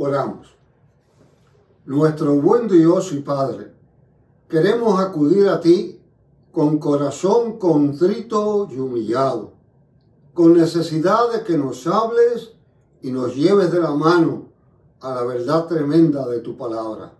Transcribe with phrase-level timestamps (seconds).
[0.00, 0.46] Oramos.
[1.84, 3.72] Nuestro buen Dios y Padre,
[4.48, 6.00] queremos acudir a ti
[6.52, 9.54] con corazón contrito y humillado,
[10.34, 12.52] con necesidad de que nos hables
[13.02, 14.44] y nos lleves de la mano
[15.00, 17.12] a la verdad tremenda de tu palabra.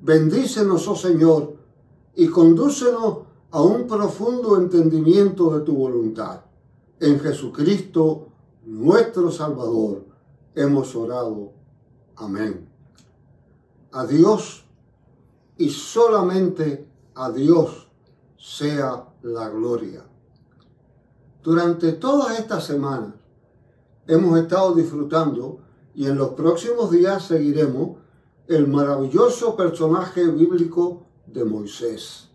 [0.00, 1.56] Bendícenos, oh Señor,
[2.14, 3.18] y condúcenos
[3.50, 6.40] a un profundo entendimiento de tu voluntad.
[7.00, 8.28] En Jesucristo,
[8.64, 10.06] nuestro Salvador,
[10.54, 11.57] hemos orado.
[12.20, 12.68] Amén.
[13.92, 14.64] A Dios
[15.56, 17.88] y solamente a Dios
[18.36, 20.04] sea la gloria.
[21.42, 23.14] Durante todas estas semanas
[24.08, 25.60] hemos estado disfrutando
[25.94, 27.98] y en los próximos días seguiremos
[28.48, 32.28] el maravilloso personaje bíblico de Moisés.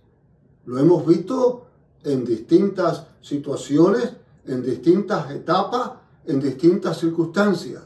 [0.65, 1.67] Lo hemos visto
[2.03, 4.13] en distintas situaciones,
[4.45, 5.91] en distintas etapas,
[6.25, 7.83] en distintas circunstancias.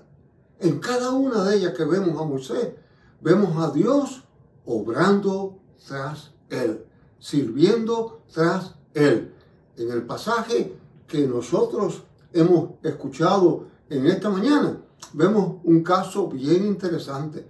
[0.60, 2.74] En cada una de ellas que vemos a Moisés,
[3.22, 4.24] vemos a Dios
[4.66, 6.84] obrando tras él,
[7.20, 9.36] sirviendo tras él.
[9.76, 10.76] En el pasaje
[11.08, 14.82] que nosotros hemos escuchado en esta mañana,
[15.14, 17.48] vemos un caso bien interesante.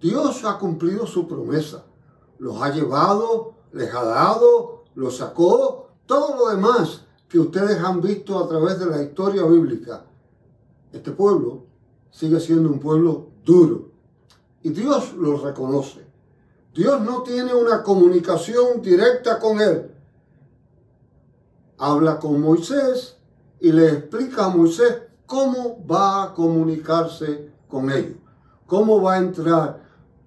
[0.00, 1.84] Dios ha cumplido su promesa,
[2.38, 8.42] los ha llevado, les ha dado, los sacó, todo lo demás que ustedes han visto
[8.42, 10.06] a través de la historia bíblica.
[10.90, 11.67] Este pueblo
[12.10, 13.90] sigue siendo un pueblo duro.
[14.62, 16.06] Y Dios lo reconoce.
[16.74, 19.90] Dios no tiene una comunicación directa con él.
[21.78, 23.16] Habla con Moisés
[23.60, 28.16] y le explica a Moisés cómo va a comunicarse con ellos.
[28.66, 29.82] Cómo va a entrar.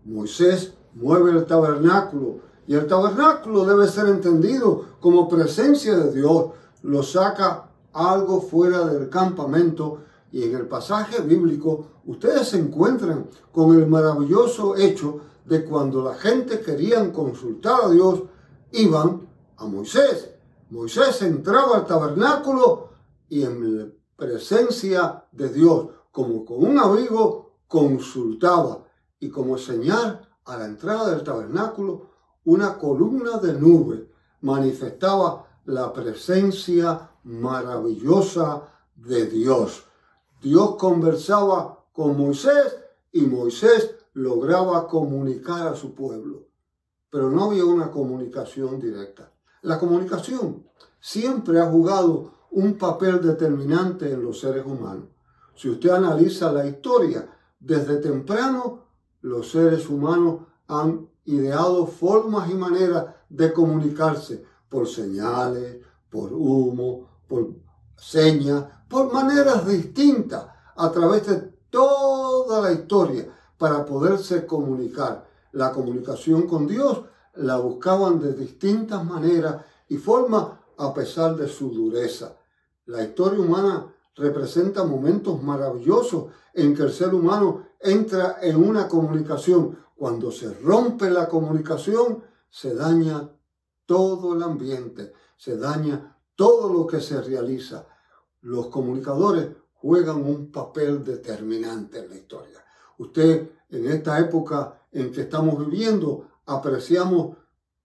[0.05, 6.51] Moisés mueve el tabernáculo y el tabernáculo debe ser entendido como presencia de Dios.
[6.83, 9.99] Lo saca algo fuera del campamento
[10.31, 16.15] y en el pasaje bíblico ustedes se encuentran con el maravilloso hecho de cuando la
[16.15, 18.23] gente querían consultar a Dios,
[18.71, 20.31] iban a Moisés.
[20.69, 22.91] Moisés entraba al tabernáculo
[23.27, 28.85] y en presencia de Dios, como con un abrigo, consultaba.
[29.19, 32.11] Y como señal a la entrada del tabernáculo,
[32.45, 34.09] una columna de nube
[34.41, 38.63] manifestaba la presencia maravillosa
[38.95, 39.85] de Dios.
[40.41, 42.77] Dios conversaba con Moisés
[43.11, 46.47] y Moisés lograba comunicar a su pueblo.
[47.11, 49.31] Pero no había una comunicación directa.
[49.61, 50.65] La comunicación
[50.99, 55.09] siempre ha jugado un papel determinante en los seres humanos.
[55.55, 58.85] Si usted analiza la historia, desde temprano
[59.21, 65.77] los seres humanos han ideado formas y maneras de comunicarse por señales,
[66.09, 67.53] por humo, por
[68.01, 70.45] señas, por maneras distintas
[70.75, 71.35] a través de
[71.69, 75.25] toda la historia para poderse comunicar.
[75.53, 77.03] La comunicación con Dios
[77.35, 80.47] la buscaban de distintas maneras y formas
[80.77, 82.35] a pesar de su dureza.
[82.85, 89.77] La historia humana representa momentos maravillosos en que el ser humano entra en una comunicación.
[89.95, 93.29] Cuando se rompe la comunicación, se daña
[93.85, 97.85] todo el ambiente, se daña todo lo que se realiza
[98.41, 102.65] los comunicadores juegan un papel determinante en la historia.
[102.97, 107.37] Usted, en esta época en que estamos viviendo, apreciamos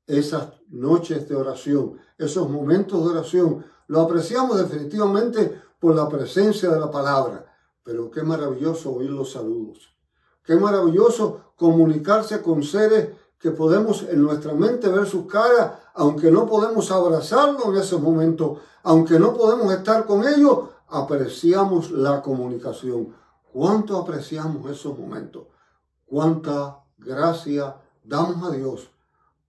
[0.06, 3.66] esas noches de oración, esos momentos de oración.
[3.88, 7.44] Lo apreciamos definitivamente por la presencia de la palabra.
[7.82, 9.94] Pero qué maravilloso oír los saludos.
[10.42, 16.46] Qué maravilloso comunicarse con seres que podemos en nuestra mente ver sus caras, aunque no
[16.46, 23.14] podemos abrazarlo en esos momentos, aunque no podemos estar con ellos, apreciamos la comunicación.
[23.50, 25.46] ¿Cuánto apreciamos esos momentos?
[26.04, 28.90] ¿Cuánta gracia damos a Dios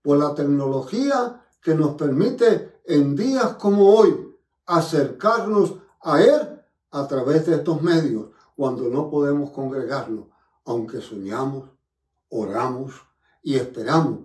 [0.02, 4.34] por la tecnología que nos permite en días como hoy
[4.64, 10.24] acercarnos a Él a través de estos medios, cuando no podemos congregarnos,
[10.64, 11.68] aunque soñamos,
[12.30, 12.94] oramos
[13.42, 14.20] y esperamos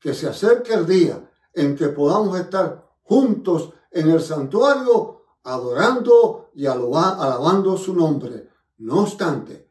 [0.00, 6.66] que se acerque el día en que podamos estar juntos en el santuario adorando y
[6.66, 8.50] alabando su nombre.
[8.78, 9.70] No obstante,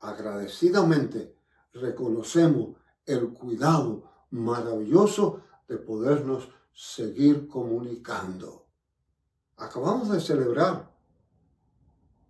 [0.00, 1.36] agradecidamente
[1.74, 8.66] reconocemos el cuidado maravilloso de podernos seguir comunicando.
[9.58, 10.90] Acabamos de celebrar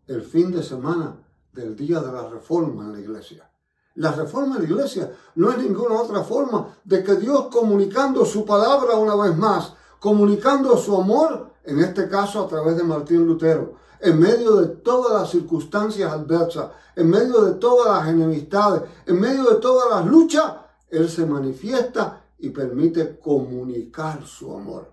[0.09, 3.49] el fin de semana del Día de la Reforma en la iglesia.
[3.97, 8.45] La reforma de la iglesia no es ninguna otra forma de que Dios comunicando su
[8.45, 13.77] palabra una vez más, comunicando su amor, en este caso a través de Martín Lutero,
[14.01, 19.45] en medio de todas las circunstancias adversas, en medio de todas las enemistades, en medio
[19.45, 20.53] de todas las luchas,
[20.91, 24.93] Él se manifiesta y permite comunicar su amor.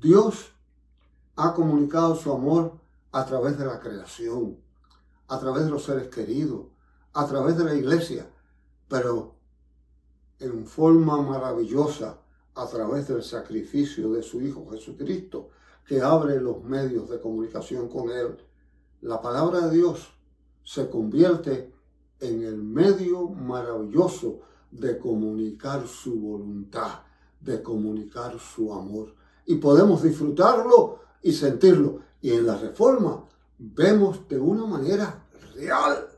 [0.00, 0.52] Dios
[1.34, 2.78] ha comunicado su amor
[3.10, 4.56] a través de la creación,
[5.26, 6.66] a través de los seres queridos,
[7.12, 8.28] a través de la iglesia,
[8.88, 9.34] pero
[10.38, 12.18] en forma maravillosa
[12.54, 15.50] a través del sacrificio de su Hijo Jesucristo,
[15.86, 18.36] que abre los medios de comunicación con Él.
[19.00, 20.12] La palabra de Dios
[20.62, 21.72] se convierte
[22.20, 24.40] en el medio maravilloso
[24.70, 27.00] de comunicar su voluntad,
[27.40, 29.14] de comunicar su amor.
[29.46, 32.00] Y podemos disfrutarlo y sentirlo.
[32.20, 33.24] Y en la reforma
[33.58, 36.09] vemos de una manera real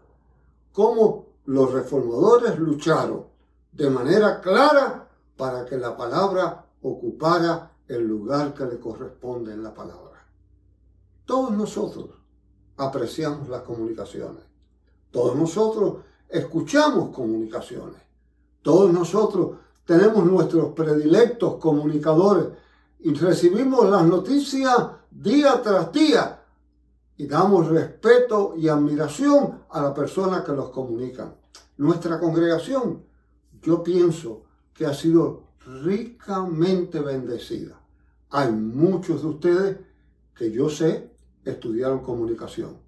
[0.73, 3.27] cómo los reformadores lucharon
[3.73, 9.75] de manera clara para que la palabra ocupara el lugar que le corresponde en la
[9.75, 10.27] palabra.
[11.25, 12.11] Todos nosotros
[12.77, 14.43] apreciamos las comunicaciones.
[15.11, 15.97] Todos nosotros
[16.29, 18.01] escuchamos comunicaciones.
[18.63, 22.47] Todos nosotros tenemos nuestros predilectos comunicadores
[23.01, 24.77] y recibimos las noticias
[25.11, 26.42] día tras día
[27.23, 31.33] y damos respeto y admiración a la persona que los comunica.
[31.77, 33.05] Nuestra congregación,
[33.63, 34.43] yo pienso
[34.75, 35.45] que ha sido
[35.85, 37.81] ricamente bendecida.
[38.29, 39.77] Hay muchos de ustedes
[40.35, 41.13] que yo sé
[41.45, 42.79] estudiaron comunicación.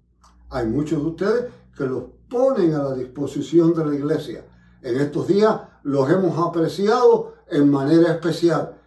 [0.49, 4.45] Hay muchos de ustedes que los ponen a la disposición de la iglesia.
[4.81, 8.81] En estos días los hemos apreciado en manera especial.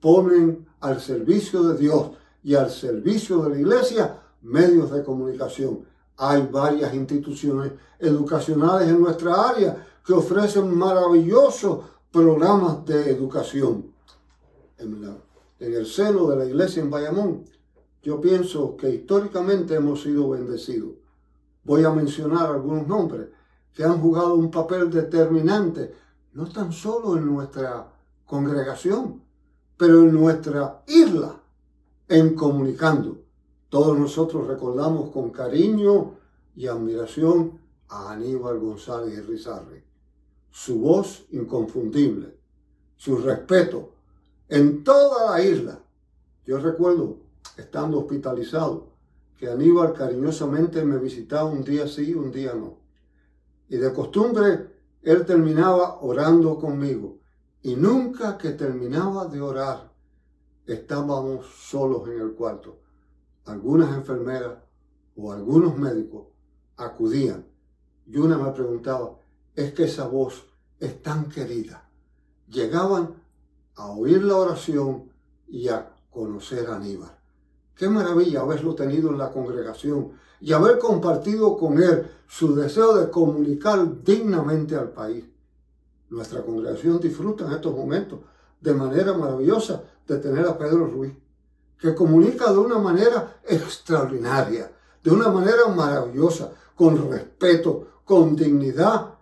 [0.00, 2.10] Ponen al servicio de Dios
[2.42, 5.84] y al servicio de la iglesia medios de comunicación.
[6.16, 13.92] Hay varias instituciones educacionales en nuestra área que ofrecen maravillosos programas de educación.
[14.78, 15.02] En,
[15.60, 17.44] en el seno de la iglesia en Bayamón,
[18.02, 20.92] yo pienso que históricamente hemos sido bendecidos.
[21.64, 23.28] Voy a mencionar algunos nombres
[23.74, 25.94] que han jugado un papel determinante,
[26.32, 27.92] no tan solo en nuestra
[28.24, 29.22] congregación,
[29.76, 31.40] pero en nuestra isla,
[32.08, 33.18] en comunicando.
[33.70, 36.16] Todos nosotros recordamos con cariño
[36.56, 39.84] y admiración a Aníbal González Rizarri.
[40.50, 42.36] Su voz inconfundible,
[42.96, 43.92] su respeto
[44.48, 45.78] en toda la isla.
[46.44, 47.18] Yo recuerdo,
[47.56, 48.88] estando hospitalizado,
[49.38, 52.76] que Aníbal cariñosamente me visitaba un día sí, un día no.
[53.68, 54.66] Y de costumbre,
[55.00, 57.18] él terminaba orando conmigo.
[57.62, 59.92] Y nunca que terminaba de orar,
[60.66, 62.80] estábamos solos en el cuarto
[63.44, 64.58] algunas enfermeras
[65.16, 66.26] o algunos médicos
[66.76, 67.46] acudían
[68.06, 69.18] y una me preguntaba,
[69.54, 70.46] es que esa voz
[70.80, 71.88] es tan querida.
[72.48, 73.14] Llegaban
[73.76, 75.12] a oír la oración
[75.46, 77.16] y a conocer a Aníbal.
[77.76, 83.10] Qué maravilla haberlo tenido en la congregación y haber compartido con él su deseo de
[83.10, 85.24] comunicar dignamente al país.
[86.08, 88.20] Nuestra congregación disfruta en estos momentos
[88.60, 91.14] de manera maravillosa de tener a Pedro Ruiz
[91.80, 94.70] que comunica de una manera extraordinaria,
[95.02, 99.14] de una manera maravillosa, con respeto, con dignidad.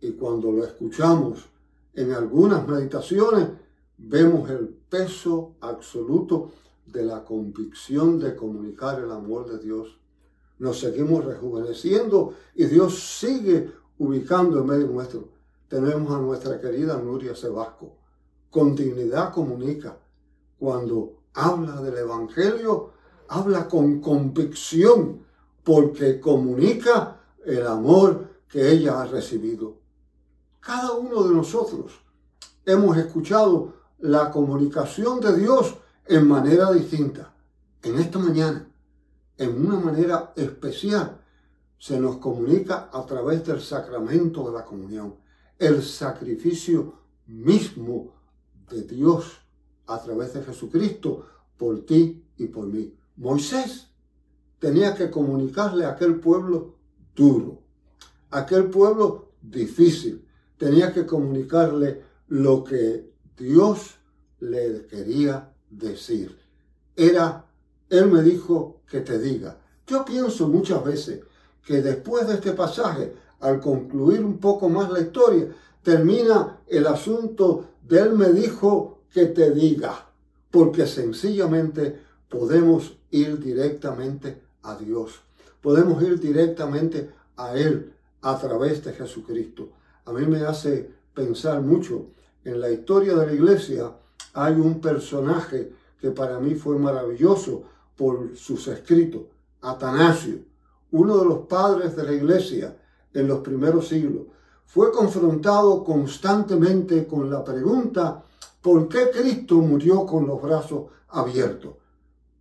[0.00, 1.48] Y cuando lo escuchamos
[1.94, 3.48] en algunas meditaciones,
[3.96, 6.52] vemos el peso absoluto
[6.86, 9.98] de la convicción de comunicar el amor de Dios.
[10.58, 15.28] Nos seguimos rejuveneciendo y Dios sigue ubicando en medio nuestro.
[15.68, 17.96] Tenemos a nuestra querida Nuria Sebasco.
[18.50, 19.98] Con dignidad comunica.
[20.58, 22.92] Cuando habla del Evangelio,
[23.28, 25.24] habla con convicción,
[25.62, 29.78] porque comunica el amor que ella ha recibido.
[30.60, 31.92] Cada uno de nosotros
[32.64, 35.76] hemos escuchado la comunicación de Dios
[36.06, 37.34] en manera distinta.
[37.82, 38.68] En esta mañana,
[39.36, 41.20] en una manera especial,
[41.78, 45.14] se nos comunica a través del sacramento de la comunión,
[45.58, 46.94] el sacrificio
[47.26, 48.14] mismo
[48.68, 49.47] de Dios
[49.88, 51.26] a través de Jesucristo
[51.56, 52.94] por ti y por mí.
[53.16, 53.88] Moisés
[54.58, 56.76] tenía que comunicarle a aquel pueblo
[57.16, 57.62] duro,
[58.30, 60.24] aquel pueblo difícil.
[60.56, 63.96] Tenía que comunicarle lo que Dios
[64.40, 66.36] le quería decir.
[66.96, 67.46] Era,
[67.88, 69.58] Él me dijo que te diga.
[69.86, 71.20] Yo pienso muchas veces
[71.64, 75.48] que después de este pasaje, al concluir un poco más la historia,
[75.82, 80.06] termina el asunto de Él me dijo que te diga,
[80.50, 85.20] porque sencillamente podemos ir directamente a Dios,
[85.60, 89.70] podemos ir directamente a Él a través de Jesucristo.
[90.04, 92.06] A mí me hace pensar mucho
[92.44, 93.92] en la historia de la iglesia.
[94.34, 97.64] Hay un personaje que para mí fue maravilloso
[97.96, 99.22] por sus escritos.
[99.60, 100.38] Atanasio,
[100.92, 102.76] uno de los padres de la iglesia
[103.12, 104.26] en los primeros siglos,
[104.66, 108.22] fue confrontado constantemente con la pregunta,
[108.68, 111.76] ¿por qué Cristo murió con los brazos abiertos?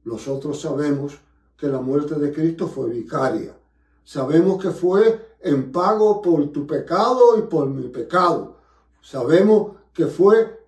[0.03, 1.17] Nosotros sabemos
[1.55, 3.57] que la muerte de Cristo fue vicaria.
[4.03, 8.57] Sabemos que fue en pago por tu pecado y por mi pecado.
[9.01, 10.67] Sabemos que fue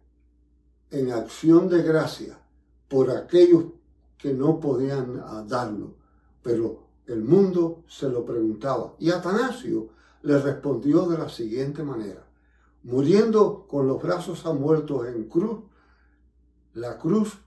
[0.92, 2.40] en acción de gracia
[2.88, 3.66] por aquellos
[4.18, 5.96] que no podían darlo.
[6.42, 8.94] Pero el mundo se lo preguntaba.
[8.98, 9.90] Y Atanasio
[10.22, 12.29] le respondió de la siguiente manera.
[12.90, 15.60] Muriendo con los brazos a muertos en cruz,
[16.74, 17.38] la cruz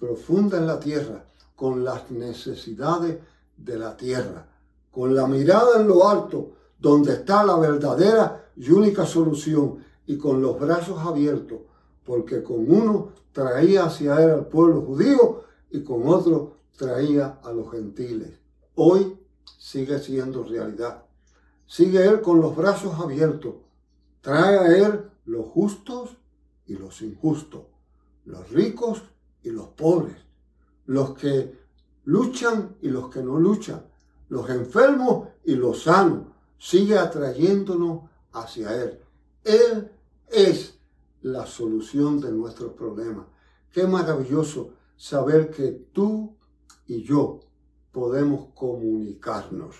[0.00, 3.20] profunda en la tierra, con las necesidades
[3.56, 4.48] de la tierra,
[4.90, 10.42] con la mirada en lo alto, donde está la verdadera y única solución, y con
[10.42, 11.60] los brazos abiertos,
[12.04, 17.70] porque con uno traía hacia él al pueblo judío y con otro traía a los
[17.70, 18.40] gentiles.
[18.74, 19.20] Hoy
[19.56, 21.04] sigue siendo realidad.
[21.64, 23.54] Sigue él con los brazos abiertos.
[24.24, 26.16] Trae a él los justos
[26.64, 27.66] y los injustos,
[28.24, 29.02] los ricos
[29.42, 30.16] y los pobres,
[30.86, 31.58] los que
[32.04, 33.84] luchan y los que no luchan,
[34.30, 36.28] los enfermos y los sanos.
[36.56, 38.98] Sigue atrayéndonos hacia él.
[39.44, 39.92] Él
[40.28, 40.78] es
[41.20, 43.26] la solución de nuestros problemas.
[43.70, 46.34] Qué maravilloso saber que tú
[46.86, 47.40] y yo
[47.92, 49.76] podemos comunicarnos,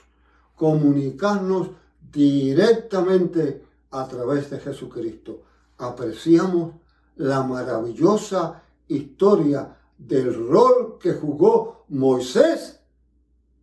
[0.55, 1.71] comunicarnos
[2.13, 5.43] directamente a través de Jesucristo.
[5.79, 6.75] Apreciamos
[7.17, 12.81] la maravillosa historia del rol que jugó Moisés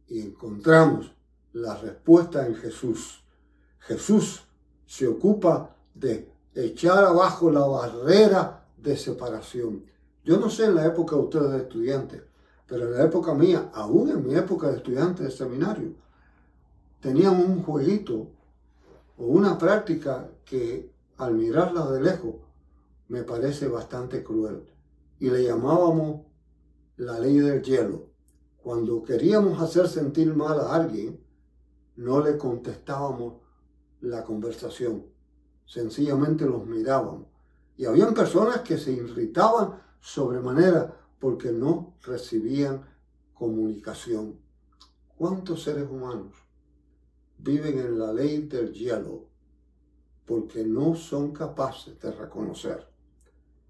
[0.08, 1.14] y encontramos
[1.54, 3.24] la respuesta en Jesús.
[3.80, 4.44] Jesús
[4.86, 9.84] se ocupa de echar abajo la barrera de separación.
[10.24, 12.22] Yo no sé en la época de ustedes de estudiantes,
[12.68, 15.94] pero en la época mía, aún en mi época de estudiante de seminario,
[17.02, 18.28] tenían un jueguito
[19.22, 22.36] o una práctica que al mirarla de lejos
[23.08, 24.64] me parece bastante cruel.
[25.20, 26.26] Y le llamábamos
[26.98, 28.08] la ley del hielo.
[28.64, 31.24] Cuando queríamos hacer sentir mal a alguien,
[31.98, 33.36] no le contestábamos
[34.00, 35.06] la conversación.
[35.68, 37.28] Sencillamente los mirábamos.
[37.78, 42.88] Y habían personas que se irritaban sobremanera porque no recibían
[43.36, 44.40] comunicación.
[45.16, 46.34] ¿Cuántos seres humanos
[47.44, 49.28] viven en la ley del hielo
[50.26, 52.88] porque no son capaces de reconocer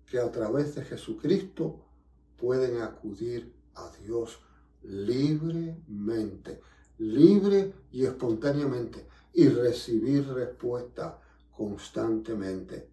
[0.06, 1.86] que a través de Jesucristo
[2.38, 4.40] pueden acudir a Dios
[4.84, 6.60] libremente,
[6.98, 11.22] libre y espontáneamente, y recibir respuesta
[11.56, 12.90] constantemente.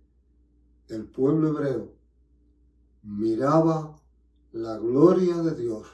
[0.86, 1.92] El pueblo hebreo
[3.02, 3.96] miraba
[4.52, 5.88] la gloria de Dios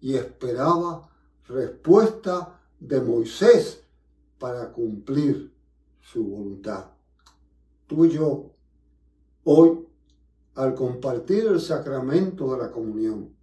[0.00, 1.10] y esperaba
[1.48, 3.87] respuesta de Moisés
[4.38, 5.52] para cumplir
[6.00, 6.86] su voluntad.
[7.86, 8.52] Tú y yo,
[9.44, 9.86] hoy,
[10.54, 13.34] al compartir el sacramento de la comunión,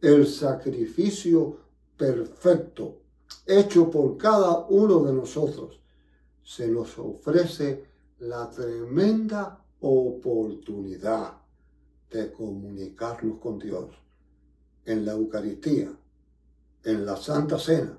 [0.00, 1.58] el sacrificio
[1.96, 3.00] perfecto
[3.46, 5.80] hecho por cada uno de nosotros,
[6.42, 7.84] se nos ofrece
[8.20, 11.34] la tremenda oportunidad
[12.10, 13.90] de comunicarnos con Dios
[14.84, 15.92] en la Eucaristía,
[16.84, 17.98] en la Santa Cena.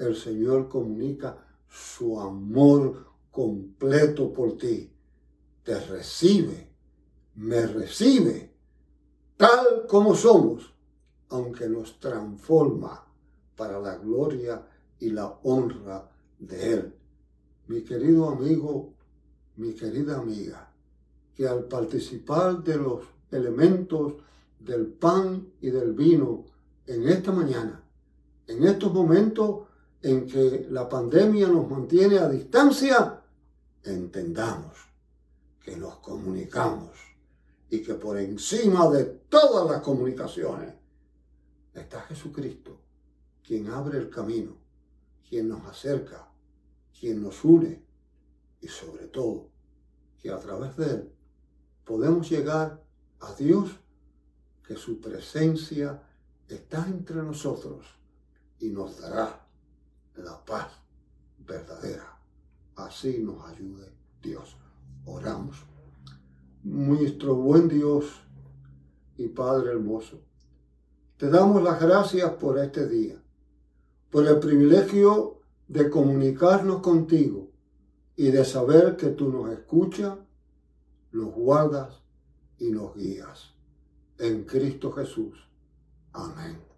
[0.00, 1.36] El Señor comunica
[1.68, 4.90] su amor completo por ti.
[5.62, 6.70] Te recibe,
[7.34, 8.50] me recibe,
[9.36, 10.72] tal como somos,
[11.28, 13.04] aunque nos transforma
[13.54, 14.66] para la gloria
[14.98, 16.94] y la honra de Él.
[17.66, 18.94] Mi querido amigo,
[19.56, 20.72] mi querida amiga,
[21.34, 24.14] que al participar de los elementos
[24.58, 26.46] del pan y del vino
[26.86, 27.84] en esta mañana,
[28.46, 29.68] en estos momentos
[30.02, 33.22] en que la pandemia nos mantiene a distancia,
[33.82, 34.76] entendamos
[35.60, 36.96] que nos comunicamos
[37.68, 40.74] y que por encima de todas las comunicaciones
[41.74, 42.80] está Jesucristo,
[43.46, 44.56] quien abre el camino,
[45.28, 46.28] quien nos acerca,
[46.98, 47.84] quien nos une
[48.60, 49.50] y sobre todo
[50.18, 51.12] que a través de él
[51.84, 52.82] podemos llegar
[53.20, 53.70] a Dios,
[54.66, 56.02] que su presencia
[56.48, 57.86] está entre nosotros
[58.58, 59.46] y nos dará
[60.16, 60.68] la paz
[61.38, 62.18] verdadera.
[62.76, 64.56] Así nos ayude Dios.
[65.04, 65.64] Oramos.
[66.62, 68.06] Nuestro buen Dios
[69.16, 70.20] y Padre hermoso,
[71.16, 73.22] te damos las gracias por este día,
[74.10, 77.50] por el privilegio de comunicarnos contigo
[78.16, 80.18] y de saber que tú nos escuchas
[81.12, 82.02] nos guardas
[82.58, 83.54] y nos guías.
[84.18, 85.48] En Cristo Jesús.
[86.12, 86.69] Amén.